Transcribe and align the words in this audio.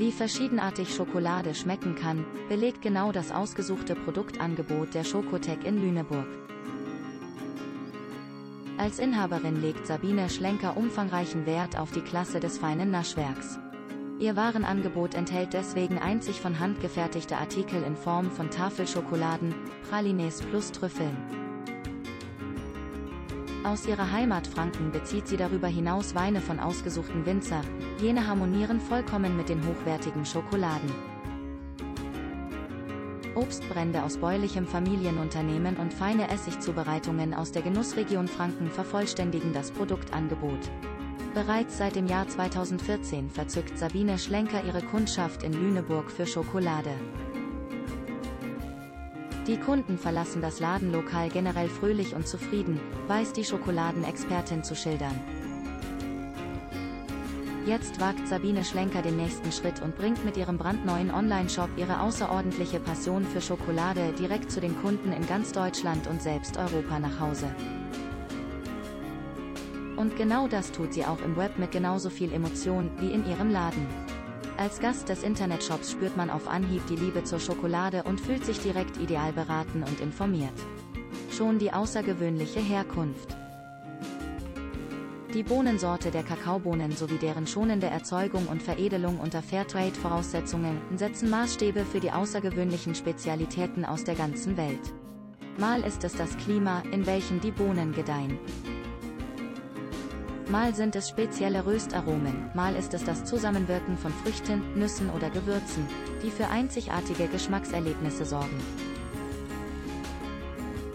Wie 0.00 0.12
verschiedenartig 0.12 0.94
Schokolade 0.94 1.54
schmecken 1.54 1.94
kann, 1.94 2.24
belegt 2.48 2.80
genau 2.80 3.12
das 3.12 3.30
ausgesuchte 3.30 3.94
Produktangebot 3.94 4.94
der 4.94 5.04
Schokotech 5.04 5.58
in 5.64 5.76
Lüneburg. 5.76 6.26
Als 8.78 8.98
Inhaberin 8.98 9.60
legt 9.60 9.86
Sabine 9.86 10.30
Schlenker 10.30 10.78
umfangreichen 10.78 11.44
Wert 11.44 11.78
auf 11.78 11.90
die 11.90 12.00
Klasse 12.00 12.40
des 12.40 12.56
feinen 12.56 12.90
Naschwerks. 12.90 13.58
Ihr 14.18 14.36
Warenangebot 14.36 15.14
enthält 15.14 15.52
deswegen 15.52 15.98
einzig 15.98 16.40
von 16.40 16.58
Hand 16.60 16.80
gefertigte 16.80 17.36
Artikel 17.36 17.82
in 17.82 17.94
Form 17.94 18.30
von 18.30 18.50
Tafelschokoladen, 18.50 19.54
Pralines 19.90 20.40
plus 20.40 20.72
Trüffeln. 20.72 21.49
Aus 23.62 23.86
ihrer 23.86 24.10
Heimat 24.10 24.46
Franken 24.46 24.90
bezieht 24.90 25.28
sie 25.28 25.36
darüber 25.36 25.68
hinaus 25.68 26.14
Weine 26.14 26.40
von 26.40 26.58
ausgesuchten 26.58 27.26
Winzer, 27.26 27.60
jene 28.00 28.26
harmonieren 28.26 28.80
vollkommen 28.80 29.36
mit 29.36 29.50
den 29.50 29.66
hochwertigen 29.66 30.24
Schokoladen. 30.24 30.90
Obstbrände 33.34 34.02
aus 34.02 34.16
bäuerlichem 34.16 34.66
Familienunternehmen 34.66 35.76
und 35.76 35.92
feine 35.92 36.30
Essigzubereitungen 36.30 37.34
aus 37.34 37.52
der 37.52 37.60
Genussregion 37.60 38.28
Franken 38.28 38.70
vervollständigen 38.70 39.52
das 39.52 39.70
Produktangebot. 39.70 40.70
Bereits 41.34 41.76
seit 41.76 41.96
dem 41.96 42.06
Jahr 42.06 42.26
2014 42.26 43.28
verzückt 43.28 43.78
Sabine 43.78 44.18
Schlenker 44.18 44.64
ihre 44.64 44.82
Kundschaft 44.82 45.42
in 45.42 45.52
Lüneburg 45.52 46.10
für 46.10 46.26
Schokolade. 46.26 46.92
Die 49.46 49.56
Kunden 49.56 49.98
verlassen 49.98 50.42
das 50.42 50.60
Ladenlokal 50.60 51.30
generell 51.30 51.68
fröhlich 51.68 52.14
und 52.14 52.28
zufrieden, 52.28 52.78
weiß 53.08 53.32
die 53.32 53.44
Schokoladenexpertin 53.44 54.62
zu 54.62 54.74
schildern. 54.76 55.18
Jetzt 57.66 58.00
wagt 58.00 58.26
Sabine 58.26 58.64
Schlenker 58.64 59.02
den 59.02 59.16
nächsten 59.16 59.52
Schritt 59.52 59.82
und 59.82 59.96
bringt 59.96 60.24
mit 60.24 60.36
ihrem 60.36 60.58
brandneuen 60.58 61.10
Online-Shop 61.10 61.68
ihre 61.76 62.00
außerordentliche 62.00 62.80
Passion 62.80 63.24
für 63.24 63.40
Schokolade 63.40 64.12
direkt 64.18 64.50
zu 64.50 64.60
den 64.60 64.80
Kunden 64.80 65.12
in 65.12 65.26
ganz 65.26 65.52
Deutschland 65.52 66.06
und 66.06 66.22
selbst 66.22 66.56
Europa 66.56 66.98
nach 66.98 67.20
Hause. 67.20 67.54
Und 69.96 70.16
genau 70.16 70.48
das 70.48 70.72
tut 70.72 70.94
sie 70.94 71.04
auch 71.04 71.20
im 71.22 71.36
Web 71.36 71.58
mit 71.58 71.72
genauso 71.72 72.08
viel 72.08 72.32
Emotion 72.32 72.90
wie 72.98 73.12
in 73.12 73.28
ihrem 73.28 73.50
Laden. 73.50 73.86
Als 74.60 74.78
Gast 74.78 75.08
des 75.08 75.22
Internetshops 75.22 75.90
spürt 75.90 76.18
man 76.18 76.28
auf 76.28 76.46
Anhieb 76.46 76.86
die 76.86 76.96
Liebe 76.96 77.24
zur 77.24 77.40
Schokolade 77.40 78.02
und 78.02 78.20
fühlt 78.20 78.44
sich 78.44 78.60
direkt 78.60 78.98
ideal 78.98 79.32
beraten 79.32 79.82
und 79.82 80.00
informiert. 80.00 80.52
Schon 81.30 81.58
die 81.58 81.72
außergewöhnliche 81.72 82.60
Herkunft. 82.60 83.34
Die 85.32 85.42
Bohnensorte 85.42 86.10
der 86.10 86.24
Kakaobohnen 86.24 86.92
sowie 86.92 87.16
deren 87.16 87.46
schonende 87.46 87.86
Erzeugung 87.86 88.48
und 88.48 88.62
Veredelung 88.62 89.18
unter 89.18 89.40
Fairtrade-Voraussetzungen 89.40 90.78
setzen 90.94 91.30
Maßstäbe 91.30 91.86
für 91.86 92.00
die 92.00 92.12
außergewöhnlichen 92.12 92.94
Spezialitäten 92.94 93.86
aus 93.86 94.04
der 94.04 94.14
ganzen 94.14 94.58
Welt. 94.58 94.92
Mal 95.56 95.80
ist 95.84 96.04
es 96.04 96.12
das 96.12 96.36
Klima, 96.36 96.82
in 96.92 97.06
welchem 97.06 97.40
die 97.40 97.52
Bohnen 97.52 97.94
gedeihen. 97.94 98.38
Mal 100.50 100.74
sind 100.74 100.96
es 100.96 101.08
spezielle 101.08 101.64
Röstaromen, 101.64 102.50
mal 102.54 102.74
ist 102.74 102.92
es 102.92 103.04
das 103.04 103.24
Zusammenwirken 103.24 103.96
von 103.96 104.12
Früchten, 104.12 104.76
Nüssen 104.76 105.08
oder 105.10 105.30
Gewürzen, 105.30 105.86
die 106.24 106.30
für 106.30 106.48
einzigartige 106.48 107.28
Geschmackserlebnisse 107.28 108.24
sorgen. 108.24 108.58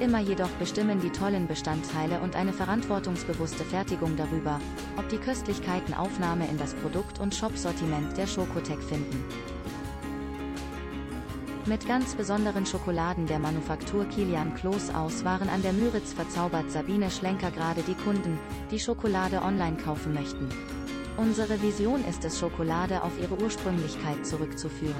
Immer 0.00 0.18
jedoch 0.18 0.50
bestimmen 0.58 1.00
die 1.00 1.10
tollen 1.10 1.46
Bestandteile 1.46 2.18
und 2.20 2.34
eine 2.34 2.52
verantwortungsbewusste 2.52 3.64
Fertigung 3.64 4.16
darüber, 4.16 4.58
ob 4.96 5.08
die 5.10 5.18
Köstlichkeiten 5.18 5.94
Aufnahme 5.94 6.48
in 6.48 6.58
das 6.58 6.74
Produkt- 6.74 7.20
und 7.20 7.32
Shop-Sortiment 7.32 8.16
der 8.16 8.26
Schokotech 8.26 8.80
finden. 8.80 9.24
Mit 11.66 11.88
ganz 11.88 12.14
besonderen 12.14 12.64
Schokoladen 12.64 13.26
der 13.26 13.40
Manufaktur 13.40 14.04
Kilian 14.04 14.54
Kloß 14.54 14.94
aus 14.94 15.24
waren 15.24 15.48
an 15.48 15.62
der 15.62 15.72
Müritz 15.72 16.12
verzaubert 16.12 16.70
Sabine 16.70 17.10
Schlenker 17.10 17.50
gerade 17.50 17.82
die 17.82 17.96
Kunden, 17.96 18.38
die 18.70 18.78
Schokolade 18.78 19.42
online 19.42 19.76
kaufen 19.76 20.14
möchten. 20.14 20.48
Unsere 21.16 21.60
Vision 21.60 22.04
ist 22.04 22.24
es 22.24 22.38
Schokolade 22.38 23.02
auf 23.02 23.10
ihre 23.20 23.42
Ursprünglichkeit 23.42 24.24
zurückzuführen. 24.24 24.94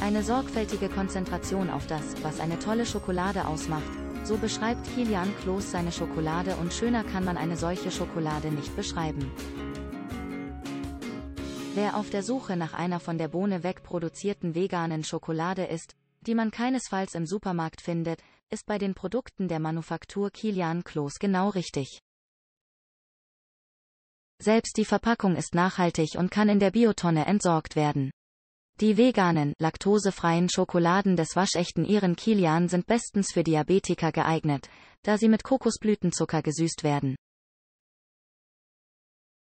Eine 0.00 0.22
sorgfältige 0.22 0.90
Konzentration 0.90 1.68
auf 1.68 1.88
das, 1.88 2.14
was 2.22 2.38
eine 2.38 2.60
tolle 2.60 2.86
Schokolade 2.86 3.48
ausmacht, 3.48 3.82
so 4.22 4.36
beschreibt 4.36 4.86
Kilian 4.94 5.34
Kloß 5.42 5.72
seine 5.72 5.90
Schokolade 5.90 6.54
und 6.60 6.72
schöner 6.72 7.02
kann 7.02 7.24
man 7.24 7.36
eine 7.36 7.56
solche 7.56 7.90
Schokolade 7.90 8.52
nicht 8.52 8.76
beschreiben. 8.76 9.28
Wer 11.76 11.94
auf 11.98 12.08
der 12.08 12.22
Suche 12.22 12.56
nach 12.56 12.72
einer 12.72 13.00
von 13.00 13.18
der 13.18 13.28
Bohne 13.28 13.62
weg 13.62 13.82
produzierten 13.82 14.54
veganen 14.54 15.04
Schokolade 15.04 15.66
ist, 15.66 15.94
die 16.22 16.34
man 16.34 16.50
keinesfalls 16.50 17.14
im 17.14 17.26
Supermarkt 17.26 17.82
findet, 17.82 18.22
ist 18.48 18.64
bei 18.64 18.78
den 18.78 18.94
Produkten 18.94 19.46
der 19.46 19.60
Manufaktur 19.60 20.30
Kilian 20.30 20.84
Kloß 20.84 21.18
genau 21.18 21.50
richtig. 21.50 22.00
Selbst 24.40 24.78
die 24.78 24.86
Verpackung 24.86 25.36
ist 25.36 25.54
nachhaltig 25.54 26.14
und 26.16 26.30
kann 26.30 26.48
in 26.48 26.60
der 26.60 26.70
Biotonne 26.70 27.26
entsorgt 27.26 27.76
werden. 27.76 28.10
Die 28.80 28.96
veganen, 28.96 29.52
laktosefreien 29.58 30.48
Schokoladen 30.48 31.14
des 31.14 31.36
waschechten 31.36 31.84
Iren 31.84 32.16
Kilian 32.16 32.70
sind 32.70 32.86
bestens 32.86 33.32
für 33.34 33.44
Diabetiker 33.44 34.12
geeignet, 34.12 34.70
da 35.02 35.18
sie 35.18 35.28
mit 35.28 35.44
Kokosblütenzucker 35.44 36.40
gesüßt 36.40 36.84
werden 36.84 37.16